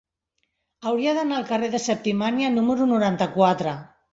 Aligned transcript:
Hauria 0.91 1.13
d'anar 1.17 1.35
al 1.41 1.45
carrer 1.51 1.69
de 1.75 1.81
Septimània 1.85 2.51
número 2.57 2.89
noranta-quatre. 2.95 3.77